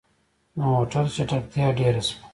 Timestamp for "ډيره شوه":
1.79-2.17